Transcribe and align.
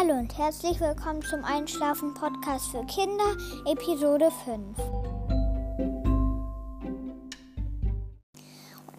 Hallo 0.00 0.12
und 0.12 0.38
herzlich 0.38 0.78
willkommen 0.78 1.22
zum 1.22 1.42
Einschlafen 1.42 2.14
Podcast 2.14 2.70
für 2.70 2.84
Kinder, 2.84 3.36
Episode 3.66 4.30
5. 4.44 4.78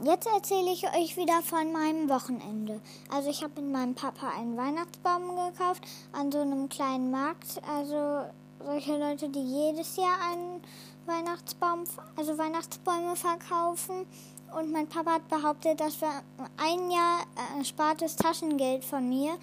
Jetzt 0.03 0.27
erzähle 0.27 0.73
ich 0.73 0.85
euch 0.93 1.15
wieder 1.15 1.41
von 1.41 1.71
meinem 1.71 2.09
Wochenende. 2.09 2.81
Also 3.09 3.29
ich 3.29 3.41
habe 3.41 3.61
mit 3.61 3.71
meinem 3.71 3.95
Papa 3.95 4.31
einen 4.37 4.57
Weihnachtsbaum 4.57 5.37
gekauft 5.37 5.83
an 6.11 6.33
so 6.33 6.41
einem 6.41 6.67
kleinen 6.67 7.11
Markt. 7.11 7.61
Also 7.65 8.25
solche 8.61 8.97
Leute, 8.97 9.29
die 9.29 9.39
jedes 9.39 9.95
Jahr 9.95 10.17
einen 10.33 10.61
Weihnachtsbaum, 11.05 11.85
also 12.17 12.37
Weihnachtsbäume 12.37 13.15
verkaufen. 13.15 14.05
Und 14.53 14.73
mein 14.73 14.87
Papa 14.87 15.13
hat 15.13 15.29
behauptet, 15.29 15.79
das 15.79 16.01
wäre 16.01 16.23
ein 16.57 16.91
Jahr 16.91 17.21
erspartes 17.57 18.17
Taschengeld 18.17 18.83
von 18.83 19.07
mir. 19.07 19.37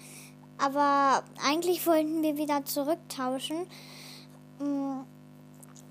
Aber 0.57 1.23
eigentlich 1.43 1.85
wollten 1.85 2.23
wir 2.23 2.37
wieder 2.37 2.63
zurücktauschen. 2.65 3.67
Mm, 4.59 5.01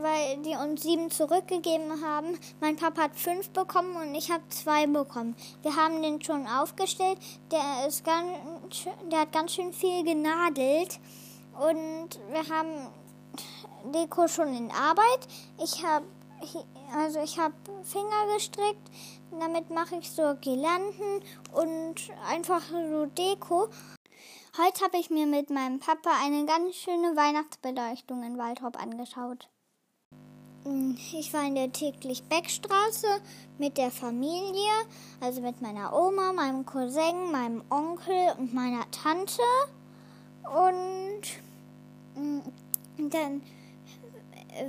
weil 0.00 0.38
die 0.38 0.56
uns 0.56 0.82
sieben 0.82 1.10
zurückgegeben 1.10 2.02
haben, 2.04 2.38
mein 2.60 2.76
Papa 2.76 3.02
hat 3.02 3.16
fünf 3.16 3.50
bekommen 3.50 3.96
und 3.96 4.14
ich 4.14 4.30
habe 4.30 4.42
zwei 4.48 4.86
bekommen. 4.86 5.36
Wir 5.62 5.76
haben 5.76 6.02
den 6.02 6.22
schon 6.22 6.46
aufgestellt. 6.46 7.18
Der, 7.50 7.86
ist 7.86 8.04
ganz, 8.04 8.86
der 9.10 9.20
hat 9.20 9.32
ganz 9.32 9.54
schön 9.54 9.72
viel 9.72 10.04
genadelt. 10.04 10.98
Und 11.58 12.10
wir 12.30 12.48
haben 12.54 12.88
Deko 13.92 14.28
schon 14.28 14.54
in 14.54 14.70
Arbeit. 14.70 15.26
Ich 15.62 15.84
habe 15.84 16.06
also 16.94 17.20
ich 17.20 17.38
habe 17.38 17.54
Finger 17.82 18.32
gestrickt. 18.34 18.90
Damit 19.30 19.70
mache 19.70 19.96
ich 19.96 20.10
so 20.10 20.34
Girlanden 20.40 21.22
und 21.52 21.96
einfach 22.28 22.62
so 22.62 23.06
Deko. 23.06 23.68
Heute 24.56 24.84
habe 24.84 24.96
ich 24.98 25.10
mir 25.10 25.26
mit 25.26 25.50
meinem 25.50 25.78
Papa 25.78 26.10
eine 26.24 26.46
ganz 26.46 26.76
schöne 26.76 27.16
Weihnachtsbeleuchtung 27.16 28.22
in 28.24 28.38
Waldrop 28.38 28.80
angeschaut. 28.80 29.48
Ich 31.12 31.32
war 31.32 31.44
in 31.44 31.54
der 31.54 31.72
täglich 31.72 32.24
Beckstraße 32.24 33.06
mit 33.58 33.78
der 33.78 33.90
Familie, 33.90 34.72
also 35.20 35.40
mit 35.40 35.62
meiner 35.62 35.92
Oma, 35.94 36.32
meinem 36.32 36.66
Cousin, 36.66 37.30
meinem 37.30 37.62
Onkel 37.70 38.34
und 38.38 38.52
meiner 38.52 38.90
Tante. 38.90 39.42
Und 40.42 41.22
dann 42.96 43.42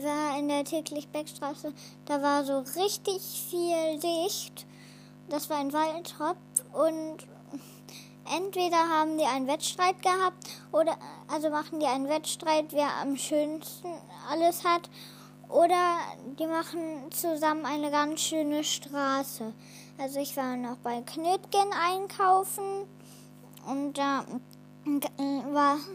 war 0.01 0.37
in 0.37 0.47
der 0.47 0.63
täglich 0.63 1.07
Beckstraße, 1.07 1.73
da 2.05 2.21
war 2.21 2.43
so 2.43 2.59
richtig 2.79 3.21
viel 3.49 3.99
Licht. 4.01 4.65
Das 5.29 5.49
war 5.49 5.57
ein 5.57 5.73
Waldtropf 5.73 6.37
und 6.73 7.27
entweder 8.35 8.77
haben 8.77 9.17
die 9.17 9.25
einen 9.25 9.47
Wettstreit 9.47 10.01
gehabt 10.01 10.47
oder 10.71 10.97
also 11.27 11.49
machen 11.49 11.79
die 11.79 11.85
einen 11.85 12.09
Wettstreit, 12.09 12.71
wer 12.71 12.89
am 13.01 13.15
schönsten 13.17 13.89
alles 14.29 14.63
hat 14.63 14.89
oder 15.49 15.99
die 16.39 16.47
machen 16.47 17.11
zusammen 17.11 17.65
eine 17.65 17.91
ganz 17.91 18.21
schöne 18.21 18.63
Straße. 18.63 19.53
Also 19.97 20.19
ich 20.19 20.37
war 20.37 20.55
noch 20.55 20.77
bei 20.77 21.01
Knötgen 21.01 21.71
einkaufen 21.73 22.87
und 23.67 23.97
da 23.97 24.25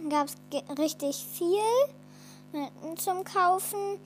gab 0.09 0.29
es 0.29 0.37
richtig 0.79 1.27
viel 1.33 1.59
äh, 2.53 2.95
zum 2.97 3.25
Kaufen 3.25 3.99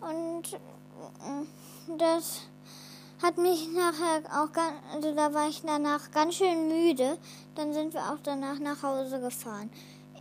und 0.00 0.52
äh, 0.52 1.96
das 1.98 2.42
hat 3.22 3.36
mich 3.36 3.68
nachher 3.72 4.22
auch 4.40 4.52
ganz, 4.52 4.74
also 4.94 5.14
da 5.14 5.34
war 5.34 5.48
ich 5.48 5.62
danach 5.62 6.10
ganz 6.12 6.36
schön 6.36 6.68
müde. 6.68 7.18
Dann 7.56 7.72
sind 7.72 7.92
wir 7.94 8.12
auch 8.12 8.18
danach 8.22 8.60
nach 8.60 8.82
Hause 8.82 9.20
gefahren. 9.20 9.70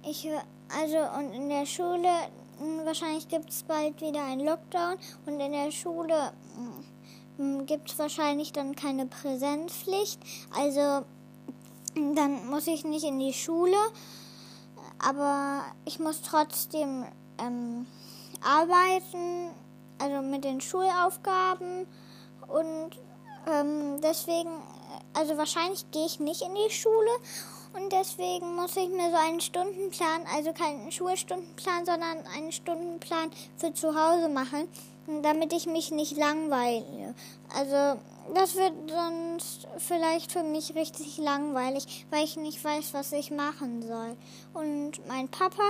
Ich 0.04 0.28
also 0.76 0.98
und 1.20 1.34
in 1.34 1.50
der 1.50 1.66
Schule 1.66 2.10
hm, 2.60 2.86
wahrscheinlich 2.86 3.28
gibt 3.28 3.50
es 3.50 3.64
bald 3.64 4.02
wieder 4.02 4.24
einen 4.24 4.46
Lockdown 4.46 4.98
und 5.26 5.40
in 5.40 5.52
der 5.52 5.72
Schule 5.72 6.34
hm, 7.38 7.66
gibt 7.66 7.92
es 7.92 8.00
wahrscheinlich 8.00 8.52
dann 8.52 8.76
keine 8.76 9.06
Präsenzpflicht. 9.06 10.20
Also 10.56 11.06
dann 12.16 12.48
muss 12.50 12.68
ich 12.68 12.84
nicht 12.84 13.06
in 13.06 13.20
die 13.20 13.34
Schule, 13.34 13.78
aber 15.00 15.64
ich 15.86 16.00
muss 16.00 16.22
trotzdem 16.22 17.06
ähm, 17.40 17.86
arbeiten, 18.42 19.52
also 20.00 20.22
mit 20.22 20.44
den 20.44 20.62
Schulaufgaben 20.62 21.88
und 22.48 22.90
ähm, 23.52 24.02
deswegen, 24.02 24.52
also 25.14 25.38
wahrscheinlich 25.38 25.90
gehe 25.92 26.06
ich 26.06 26.20
nicht 26.20 26.42
in 26.42 26.54
die 26.54 26.74
Schule 26.74 27.12
und 27.74 27.92
deswegen 27.92 28.56
muss 28.56 28.76
ich 28.76 28.90
mir 28.90 29.10
so 29.10 29.18
einen 29.18 29.42
Stundenplan, 29.42 30.22
also 30.34 30.54
keinen 30.54 30.92
Schulstundenplan, 30.92 31.86
sondern 31.86 32.26
einen 32.36 32.52
Stundenplan 32.52 33.32
für 33.58 33.74
zu 33.74 33.96
Hause 33.96 34.30
machen, 34.30 34.68
damit 35.22 35.54
ich 35.54 35.68
mich 35.68 35.92
nicht 35.92 36.18
langweile. 36.18 37.16
Also 37.56 38.00
das 38.34 38.56
wird 38.56 38.74
sonst 38.90 39.68
vielleicht 39.78 40.32
für 40.32 40.44
mich 40.44 40.76
richtig 40.76 41.18
langweilig, 41.18 42.06
weil 42.10 42.26
ich 42.26 42.36
nicht 42.36 42.64
weiß, 42.64 42.94
was 42.94 43.12
ich 43.14 43.32
machen 43.32 43.82
soll. 43.82 44.18
Und 44.54 45.06
mein 45.08 45.30
Papa, 45.30 45.70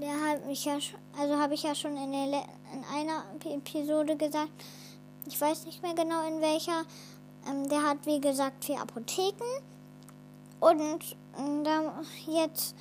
der 0.00 0.20
hat 0.28 0.46
mich 0.46 0.64
ja, 0.64 0.78
also 1.18 1.38
habe 1.38 1.54
ich 1.54 1.64
ja 1.64 1.74
schon 1.74 1.96
in, 1.96 2.12
der, 2.12 2.44
in 2.72 2.84
einer 2.94 3.24
Episode 3.44 4.16
gesagt, 4.16 4.52
ich 5.26 5.40
weiß 5.40 5.66
nicht 5.66 5.82
mehr 5.82 5.94
genau 5.94 6.26
in 6.26 6.40
welcher, 6.40 6.84
ähm, 7.48 7.68
der 7.68 7.82
hat 7.82 8.06
wie 8.06 8.20
gesagt 8.20 8.64
vier 8.64 8.80
Apotheken 8.80 9.62
und 10.62 11.16
ähm, 11.38 11.64
da 11.64 11.92
jetzt 12.26 12.76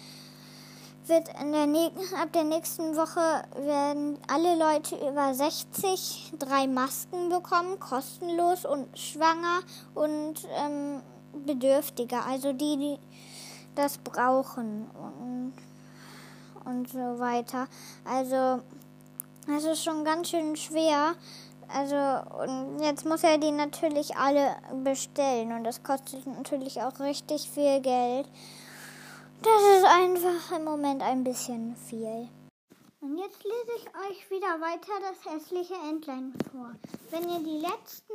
wird 1.07 1.27
in 1.41 1.51
der 1.51 1.63
ab 2.21 2.31
der 2.31 2.43
nächsten 2.43 2.95
Woche 2.95 3.43
werden 3.55 4.19
alle 4.27 4.55
Leute 4.55 4.95
über 4.97 5.33
60 5.33 6.33
drei 6.37 6.67
Masken 6.67 7.29
bekommen, 7.29 7.79
kostenlos 7.79 8.65
und 8.65 8.97
schwanger 8.97 9.61
und 9.95 10.47
ähm, 10.57 11.01
Bedürftige, 11.45 12.21
also 12.23 12.53
die, 12.53 12.77
die 12.77 12.99
das 13.73 13.97
brauchen 13.97 14.87
und, 14.91 15.53
und 16.65 16.87
so 16.87 17.17
weiter. 17.19 17.67
Also 18.05 18.61
es 19.57 19.63
ist 19.63 19.83
schon 19.83 20.05
ganz 20.05 20.29
schön 20.29 20.55
schwer. 20.55 21.15
Also 21.73 21.95
und 22.43 22.79
jetzt 22.81 23.05
muss 23.05 23.23
er 23.23 23.37
die 23.37 23.51
natürlich 23.51 24.15
alle 24.15 24.57
bestellen 24.83 25.53
und 25.53 25.63
das 25.63 25.83
kostet 25.83 26.25
natürlich 26.27 26.81
auch 26.81 26.99
richtig 26.99 27.49
viel 27.49 27.79
Geld. 27.81 28.27
Das 29.41 29.61
ist 29.77 29.85
einfach 29.85 30.57
im 30.57 30.65
Moment 30.65 31.01
ein 31.01 31.23
bisschen 31.23 31.75
viel. 31.75 32.29
Und 33.01 33.17
jetzt 33.17 33.43
lese 33.43 33.71
ich 33.77 33.87
euch 33.87 34.29
wieder 34.29 34.61
weiter 34.61 34.91
das 35.01 35.33
hässliche 35.33 35.73
Entlein 35.89 36.33
vor. 36.51 36.71
Wenn 37.09 37.27
ihr 37.27 37.39
die 37.39 37.59
letzten, 37.59 38.13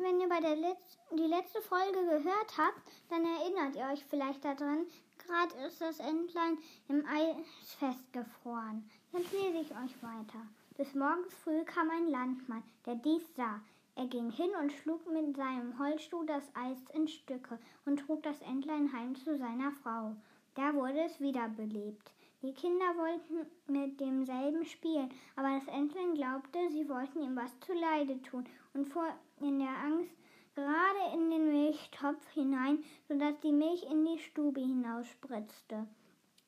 wenn 0.00 0.18
ihr 0.18 0.28
bei 0.30 0.40
der 0.40 0.56
Letz 0.56 0.96
die 1.10 1.26
letzte 1.26 1.60
Folge 1.60 2.02
gehört 2.04 2.56
habt, 2.56 2.80
dann 3.10 3.22
erinnert 3.26 3.76
ihr 3.76 3.86
euch 3.92 4.02
vielleicht 4.08 4.42
daran. 4.42 4.86
Gerade 5.18 5.66
ist 5.66 5.80
das 5.80 5.98
Entlein 5.98 6.56
im 6.88 7.04
Eis 7.06 7.36
festgefroren. 7.78 8.88
Jetzt 9.12 9.32
lese 9.32 9.58
ich 9.58 9.70
euch 9.70 10.02
weiter. 10.02 10.40
Bis 10.76 10.92
morgens 10.92 11.32
früh 11.34 11.62
kam 11.64 11.88
ein 11.88 12.08
Landmann, 12.08 12.64
der 12.84 12.96
dies 12.96 13.22
sah. 13.36 13.60
Er 13.94 14.08
ging 14.08 14.28
hin 14.32 14.50
und 14.60 14.72
schlug 14.72 15.08
mit 15.08 15.36
seinem 15.36 15.78
Holzstuhl 15.78 16.26
das 16.26 16.42
Eis 16.52 16.82
in 16.92 17.06
Stücke 17.06 17.60
und 17.86 18.00
trug 18.00 18.24
das 18.24 18.42
Entlein 18.42 18.92
heim 18.92 19.14
zu 19.14 19.38
seiner 19.38 19.70
Frau. 19.70 20.16
Da 20.56 20.74
wurde 20.74 21.00
es 21.02 21.20
wiederbelebt. 21.20 22.10
Die 22.42 22.52
Kinder 22.52 22.86
wollten 22.96 23.46
mit 23.68 24.00
demselben 24.00 24.64
spielen, 24.64 25.12
aber 25.36 25.60
das 25.60 25.68
Entlein 25.68 26.14
glaubte, 26.14 26.58
sie 26.70 26.88
wollten 26.88 27.22
ihm 27.22 27.36
was 27.36 27.58
zuleide 27.60 28.20
tun 28.22 28.44
und 28.72 28.86
fuhr 28.86 29.14
in 29.40 29.60
der 29.60 29.78
Angst 29.78 30.16
gerade 30.56 31.14
in 31.14 31.30
den 31.30 31.52
Milchtopf 31.52 32.28
hinein, 32.32 32.82
sodass 33.08 33.38
die 33.40 33.52
Milch 33.52 33.84
in 33.84 34.04
die 34.04 34.18
Stube 34.18 34.60
hinausspritzte. 34.60 35.86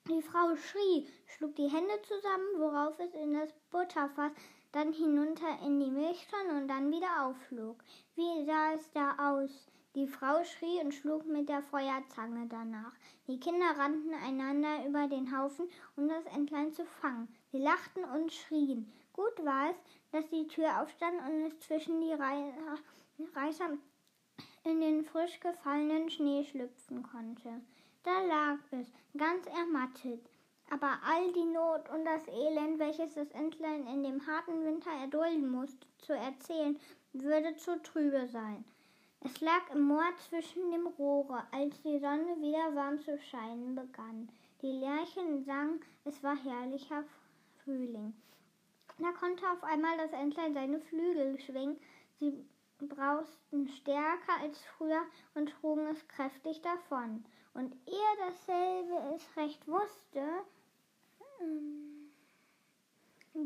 Die 0.09 0.23
Frau 0.23 0.55
schrie, 0.55 1.09
schlug 1.27 1.57
die 1.57 1.69
Hände 1.69 2.01
zusammen, 2.03 2.59
worauf 2.59 2.97
es 3.01 3.13
in 3.15 3.33
das 3.35 3.53
Butterfass, 3.71 4.31
dann 4.71 4.93
hinunter 4.93 5.59
in 5.65 5.81
die 5.81 5.91
Milchtonne 5.91 6.61
und 6.61 6.69
dann 6.69 6.93
wieder 6.93 7.25
aufflog. 7.27 7.83
Wie 8.15 8.45
sah 8.47 8.75
es 8.75 8.89
da 8.93 9.35
aus? 9.35 9.67
Die 9.97 10.07
Frau 10.07 10.45
schrie 10.45 10.81
und 10.81 10.95
schlug 10.95 11.27
mit 11.27 11.49
der 11.49 11.61
Feuerzange 11.61 12.47
danach. 12.49 12.93
Die 13.27 13.41
Kinder 13.41 13.77
rannten 13.77 14.15
einander 14.15 14.87
über 14.87 15.09
den 15.09 15.37
Haufen, 15.37 15.69
um 15.97 16.09
das 16.09 16.25
Entlein 16.27 16.73
zu 16.73 16.87
fangen. 16.87 17.27
Sie 17.51 17.59
lachten 17.59 18.05
und 18.05 18.33
schrien. 18.33 18.93
Gut 19.13 19.45
war 19.45 19.71
es, 19.71 19.77
dass 20.13 20.29
die 20.29 20.47
Tür 20.47 20.83
aufstand 20.83 21.19
und 21.27 21.47
es 21.47 21.59
zwischen 21.59 22.01
die 22.01 22.13
Reißer 22.13 23.79
in 24.63 24.81
den 24.81 25.05
frisch 25.05 25.41
gefallenen 25.41 26.11
Schnee 26.11 26.45
schlüpfen 26.45 27.03
konnte. 27.03 27.61
Da 28.07 28.23
lag 28.23 28.59
es, 28.71 28.87
ganz 29.19 29.47
ermattet, 29.47 30.31
Aber 30.71 30.97
all 31.05 31.33
die 31.33 31.45
Not 31.45 31.89
und 31.91 32.05
das 32.05 32.29
Elend, 32.29 32.79
welches 32.79 33.15
das 33.15 33.29
Entlein 33.33 33.85
in 33.89 34.05
dem 34.05 34.25
harten 34.25 34.65
Winter 34.65 34.93
erdulden 34.93 35.49
musste, 35.49 35.85
zu 35.99 36.13
erzählen, 36.13 36.79
würde 37.13 37.57
zu 37.57 37.83
trübe 37.83 38.29
sein. 38.29 38.65
Es 39.23 39.41
lag 39.41 39.71
im 39.75 39.83
Moor 39.89 40.05
zwischen 40.29 40.71
dem 40.71 40.87
Rohre, 40.87 41.43
als 41.51 41.83
die 41.83 41.99
Sonne 41.99 42.37
wieder 42.41 42.77
warm 42.77 43.01
zu 43.01 43.19
scheinen 43.19 43.75
begann. 43.75 44.29
Die 44.63 44.79
Lerchen 44.79 45.45
sangen, 45.45 45.81
es 46.05 46.23
war 46.23 46.37
herrlicher 46.37 47.03
Frühling. 47.65 48.15
Da 49.01 49.11
konnte 49.19 49.51
auf 49.51 49.65
einmal 49.65 49.97
das 49.99 50.13
Entlein 50.13 50.55
seine 50.55 50.79
Flügel 50.79 51.41
schwingen. 51.41 51.81
Sie 52.21 52.47
brausten 52.79 53.69
stärker 53.69 54.41
als 54.41 54.59
früher 54.77 55.03
und 55.35 55.51
trugen 55.51 55.87
es 55.87 56.09
kräftig 56.09 56.61
davon. 56.63 57.25
Und 57.55 57.75
ehe 57.87 58.17
dasselbe 58.19 59.15
es 59.15 59.37
recht 59.37 59.67
wusste, 59.67 60.23
ähm, 61.41 62.11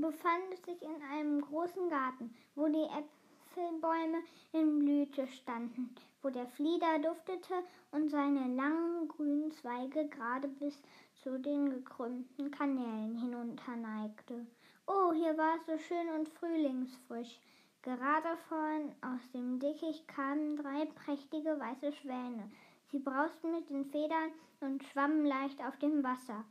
befand 0.01 0.53
es 0.53 0.63
sich 0.65 0.83
in 0.83 1.03
einem 1.03 1.41
großen 1.41 1.89
Garten, 1.89 2.35
wo 2.55 2.67
die 2.67 2.89
Apfelbäume 2.91 4.23
in 4.53 4.79
Blüte 4.81 5.27
standen, 5.27 5.95
wo 6.23 6.31
der 6.31 6.47
Flieder 6.47 6.99
duftete 6.99 7.55
und 7.93 8.09
seine 8.11 8.55
langen 8.55 9.09
grünen 9.09 9.53
Zweige 9.53 10.09
gerade 10.09 10.49
bis 10.49 10.81
zu 11.23 11.39
den 11.39 11.71
gekrümmten 11.71 12.51
Kanälen 12.51 13.17
hinunterneigte. 13.17 14.47
Oh, 14.87 15.13
hier 15.13 15.37
war 15.37 15.57
es 15.57 15.67
so 15.67 15.79
schön 15.79 16.09
und 16.19 16.29
frühlingsfrisch. 16.29 17.39
Gerade 17.83 18.37
vorn 18.49 18.95
aus 19.01 19.31
dem 19.33 19.59
Dickicht 19.59 20.07
kamen 20.07 20.57
drei 20.57 20.85
prächtige 20.85 21.59
weiße 21.59 21.93
Schwäne. 21.93 22.51
Sie 22.93 22.99
brausten 22.99 23.53
mit 23.53 23.71
den 23.71 23.87
Federn 23.87 24.33
und 24.61 24.85
schwammen 24.85 25.25
leicht 25.25 25.59
auf 25.63 25.79
dem 25.79 26.05
Wasser. 26.05 26.45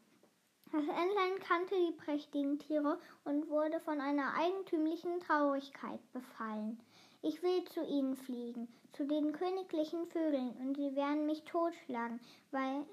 Das 0.72 0.82
Entlein 0.82 1.40
kannte 1.48 1.76
die 1.76 1.98
prächtigen 1.98 2.58
Tiere 2.58 3.00
und 3.26 3.48
wurde 3.48 3.80
von 3.80 4.02
einer 4.02 4.34
eigentümlichen 4.36 5.20
Traurigkeit 5.20 6.00
befallen. 6.14 6.80
Ich 7.22 7.44
will 7.44 7.64
zu 7.66 7.86
ihnen 7.86 8.16
fliegen, 8.16 8.68
zu 8.94 9.06
den 9.06 9.32
königlichen 9.32 10.08
Vögeln, 10.08 10.56
und 10.62 10.78
sie 10.78 10.96
werden 10.96 11.28
mich 11.28 11.44
totschlagen, 11.44 12.20
weil 12.50 12.86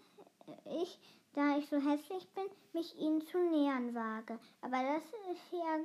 ich, 0.83 0.99
da 1.33 1.57
ich 1.57 1.69
so 1.69 1.77
hässlich 1.77 2.29
bin, 2.35 2.45
mich 2.73 2.99
ihnen 2.99 3.23
zu 3.27 3.39
nähern 3.39 3.95
wage. 3.95 4.39
Aber 4.61 4.83
das 4.83 5.05
ist 5.33 5.53
ja 5.53 5.79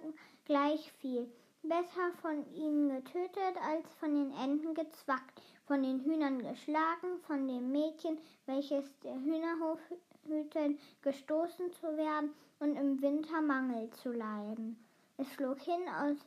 gleich 0.45 0.92
viel. 0.94 1.31
Besser 1.63 2.12
von 2.22 2.46
ihnen 2.56 2.90
getötet 2.90 3.56
als 3.62 3.94
von 4.00 4.16
den 4.16 4.31
Enten 4.31 4.74
gezwackt, 4.74 5.42
von 5.68 5.84
den 5.84 6.00
Hühnern 6.00 6.40
geschlagen, 6.40 7.19
von 7.28 7.48
dem 7.48 7.72
Mädchen, 7.72 8.18
welches 8.46 8.98
der 9.00 9.13
Hühnerhof 9.13 9.80
Hüten 10.28 10.80
gestoßen 11.02 11.72
zu 11.72 11.98
werden 11.98 12.34
und 12.60 12.75
im 12.75 13.02
Winter 13.02 13.42
Mangel 13.42 13.90
zu 13.92 14.12
leiden. 14.12 14.84
Es 15.18 15.28
flog 15.34 15.60
hin 15.60 15.88
aus 15.88 16.18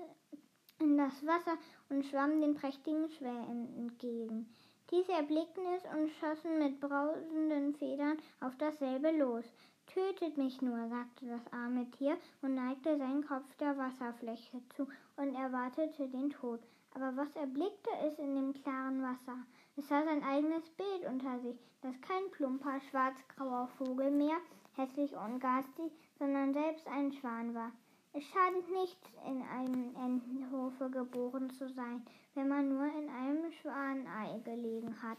in 0.78 0.96
das 0.96 1.26
Wasser 1.26 1.56
und 1.88 2.04
schwamm 2.04 2.40
den 2.40 2.54
prächtigen 2.54 3.08
Schwänen 3.10 3.76
entgegen. 3.76 4.54
Diese 4.90 5.12
erblickten 5.12 5.64
es 5.66 5.84
und 5.86 6.10
schossen 6.10 6.58
mit 6.58 6.80
brausenden 6.80 7.74
Federn 7.74 8.18
auf 8.40 8.56
dasselbe 8.58 9.10
los. 9.10 9.44
Tötet 9.86 10.36
mich 10.36 10.60
nur, 10.60 10.88
sagte 10.88 11.26
das 11.26 11.52
arme 11.52 11.90
Tier 11.92 12.16
und 12.42 12.54
neigte 12.54 12.96
seinen 12.98 13.26
Kopf 13.26 13.54
der 13.56 13.76
Wasserfläche 13.76 14.60
zu 14.76 14.88
und 15.16 15.34
erwartete 15.34 16.08
den 16.08 16.30
Tod. 16.30 16.60
Aber 16.94 17.16
was 17.16 17.34
erblickte 17.36 17.90
es 18.06 18.18
in 18.18 18.34
dem 18.34 18.54
klaren 18.54 19.02
Wasser? 19.02 19.36
Es 19.76 19.88
sah 19.88 20.04
sein 20.04 20.22
eigenes 20.22 20.68
Bild 20.70 21.04
unter 21.08 21.40
sich, 21.40 21.58
das 21.82 22.00
kein 22.00 22.30
plumper, 22.30 22.80
schwarzgrauer 22.80 23.68
Vogel 23.78 24.10
mehr, 24.10 24.36
hässlich 24.76 25.12
und 25.16 25.40
garstig, 25.40 25.92
sondern 26.18 26.52
selbst 26.52 26.86
ein 26.86 27.12
Schwan 27.12 27.54
war. 27.54 27.72
Es 28.12 28.22
schadet 28.26 28.70
nichts, 28.70 29.08
in 29.26 29.42
einem 29.42 29.94
Entenhofe 29.96 30.88
geboren 30.88 31.50
zu 31.50 31.68
sein, 31.68 32.06
wenn 32.34 32.48
man 32.48 32.68
nur 32.68 32.86
in 32.86 33.08
einem 33.08 33.50
Schwanenei 33.50 34.38
gelegen 34.44 35.02
hat. 35.02 35.18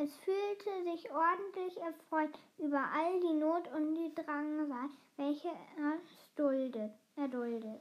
Es 0.00 0.14
fühlte 0.18 0.84
sich 0.84 1.10
ordentlich 1.10 1.76
erfreut 1.78 2.38
über 2.58 2.80
all 2.94 3.18
die 3.18 3.32
Not 3.32 3.68
und 3.74 3.96
die 3.96 4.14
Drangsal, 4.14 4.90
welche 5.16 5.48
er 5.48 5.98
duldet, 6.36 6.92
erduldet. 7.16 7.80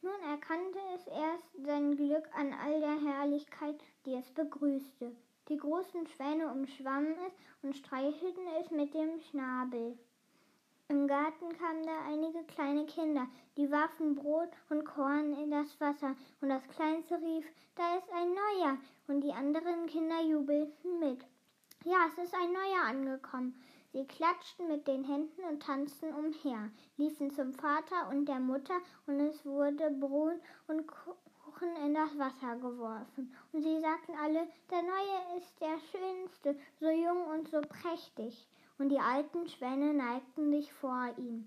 Nun 0.00 0.20
erkannte 0.28 0.80
es 0.96 1.06
erst 1.06 1.64
sein 1.64 1.96
Glück 1.96 2.28
an 2.34 2.52
all 2.52 2.80
der 2.80 3.00
Herrlichkeit, 3.00 3.80
die 4.04 4.14
es 4.14 4.28
begrüßte. 4.32 5.14
Die 5.48 5.56
großen 5.56 6.04
Schwäne 6.08 6.50
umschwammen 6.50 7.14
es 7.28 7.32
und 7.62 7.76
streichelten 7.76 8.46
es 8.60 8.72
mit 8.72 8.92
dem 8.92 9.20
Schnabel. 9.20 9.96
Im 10.88 11.06
Garten 11.06 11.56
kamen 11.56 11.84
da 11.84 12.04
einige 12.06 12.42
kleine 12.44 12.86
Kinder, 12.86 13.26
die 13.56 13.70
warfen 13.70 14.16
Brot 14.16 14.50
und 14.68 14.84
Korn 14.84 15.32
in 15.34 15.50
das 15.50 15.80
Wasser, 15.80 16.16
und 16.40 16.48
das 16.48 16.66
Kleinste 16.68 17.14
rief, 17.14 17.46
da 17.76 17.96
ist 17.96 18.12
ein 18.12 18.28
neuer, 18.28 18.76
und 19.06 19.22
die 19.22 19.32
anderen 19.32 19.86
Kinder 19.86 20.20
jubelten 20.20 20.98
mit. 20.98 21.11
Ja, 22.02 22.08
es 22.08 22.24
ist 22.24 22.34
ein 22.34 22.52
neuer 22.52 22.82
angekommen. 22.88 23.54
Sie 23.92 24.04
klatschten 24.04 24.66
mit 24.66 24.88
den 24.88 25.04
Händen 25.04 25.44
und 25.48 25.62
tanzten 25.62 26.12
umher, 26.12 26.70
liefen 26.96 27.30
zum 27.30 27.52
Vater 27.52 28.08
und 28.10 28.26
der 28.26 28.40
Mutter, 28.40 28.74
und 29.06 29.20
es 29.20 29.46
wurde 29.46 29.88
Brot 29.90 30.40
und 30.66 30.84
Kuchen 30.88 31.76
in 31.84 31.94
das 31.94 32.18
Wasser 32.18 32.56
geworfen. 32.56 33.32
Und 33.52 33.62
sie 33.62 33.80
sagten 33.80 34.14
alle, 34.20 34.48
der 34.70 34.82
Neue 34.82 35.38
ist 35.38 35.60
der 35.60 35.78
Schönste, 35.78 36.58
so 36.80 36.90
jung 36.90 37.24
und 37.26 37.48
so 37.48 37.60
prächtig. 37.60 38.48
Und 38.78 38.88
die 38.88 38.98
alten 38.98 39.46
Schwäne 39.46 39.94
neigten 39.94 40.50
sich 40.50 40.72
vor 40.72 41.08
ihm. 41.18 41.46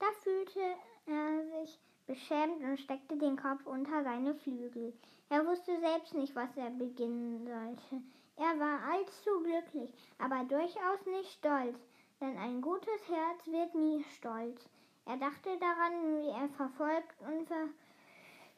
Da 0.00 0.06
fühlte 0.22 0.60
er 1.06 1.60
sich 1.60 1.78
beschämt 2.08 2.60
und 2.64 2.80
steckte 2.80 3.16
den 3.16 3.36
Kopf 3.36 3.64
unter 3.66 4.02
seine 4.02 4.34
Flügel. 4.34 4.94
Er 5.28 5.46
wusste 5.46 5.78
selbst 5.78 6.14
nicht, 6.14 6.34
was 6.34 6.56
er 6.56 6.70
beginnen 6.70 7.46
sollte. 7.46 8.02
Er 8.36 8.58
war 8.58 8.80
allzu 8.92 9.42
glücklich, 9.42 9.92
aber 10.18 10.44
durchaus 10.44 11.06
nicht 11.06 11.30
stolz, 11.32 11.78
denn 12.20 12.36
ein 12.38 12.60
gutes 12.60 13.08
Herz 13.08 13.46
wird 13.46 13.74
nie 13.74 14.04
stolz. 14.16 14.68
Er 15.04 15.16
dachte 15.16 15.58
daran, 15.58 16.22
wie 16.22 16.28
er 16.28 16.48
verfolgt 16.50 17.20
und 17.22 17.48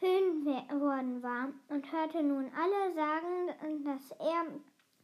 verhöhnt 0.00 0.70
worden 0.80 1.22
war 1.22 1.48
und 1.68 1.90
hörte 1.92 2.22
nun 2.22 2.50
alle 2.54 2.94
sagen, 2.94 3.84
dass 3.84 4.10
er 4.12 4.46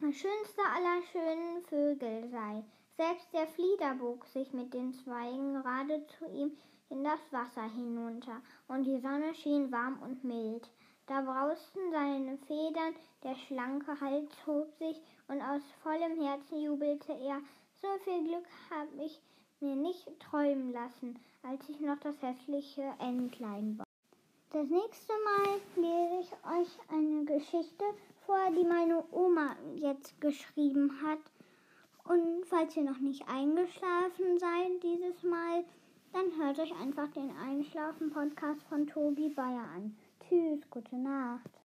der 0.01 0.13
schönste 0.13 0.61
aller 0.75 1.01
schönen 1.11 1.61
Vögel 1.63 2.29
sei. 2.29 2.63
Selbst 2.97 3.33
der 3.33 3.47
Flieder 3.47 3.95
bog 3.95 4.25
sich 4.25 4.53
mit 4.53 4.73
den 4.73 4.93
Zweigen 4.93 5.53
gerade 5.55 6.05
zu 6.07 6.25
ihm 6.27 6.57
in 6.89 7.03
das 7.03 7.19
Wasser 7.31 7.63
hinunter, 7.63 8.41
und 8.67 8.83
die 8.83 8.99
Sonne 8.99 9.33
schien 9.33 9.71
warm 9.71 10.01
und 10.01 10.23
mild. 10.23 10.69
Da 11.07 11.21
brausten 11.21 11.91
seine 11.91 12.37
Federn, 12.47 12.95
der 13.23 13.35
schlanke 13.35 13.99
Hals 13.99 14.31
hob 14.45 14.73
sich, 14.77 15.01
und 15.27 15.41
aus 15.41 15.61
vollem 15.83 16.21
Herzen 16.21 16.61
jubelte 16.61 17.13
er. 17.13 17.41
So 17.81 17.87
viel 18.03 18.23
Glück 18.23 18.45
habe 18.69 19.03
ich 19.03 19.21
mir 19.59 19.75
nicht 19.75 20.07
träumen 20.19 20.71
lassen, 20.71 21.19
als 21.43 21.67
ich 21.69 21.79
noch 21.79 21.97
das 21.99 22.21
hässliche 22.21 22.83
Entlein 22.99 23.77
war. 23.77 23.85
Das 24.51 24.67
nächste 24.67 25.13
Mal 25.23 25.61
lese 25.75 26.19
ich 26.21 26.31
euch 26.45 26.77
eine 26.89 27.23
Geschichte 27.25 27.85
vor, 28.25 28.51
die 28.51 28.65
meine 28.65 29.03
Oma 29.11 29.55
jetzt 29.75 30.19
geschrieben 30.19 30.91
hat. 31.01 31.19
Und 32.03 32.45
falls 32.45 32.75
ihr 32.75 32.83
noch 32.83 32.99
nicht 32.99 33.27
eingeschlafen 33.29 34.39
seid 34.39 34.83
dieses 34.83 35.23
Mal, 35.23 35.63
dann 36.13 36.25
hört 36.37 36.59
euch 36.59 36.73
einfach 36.81 37.07
den 37.11 37.31
Einschlafen-Podcast 37.37 38.61
von 38.63 38.87
Tobi 38.87 39.29
Bayer 39.29 39.67
an. 39.75 39.95
Tschüss, 40.31 40.61
gute 40.69 40.95
Nacht. 40.95 41.51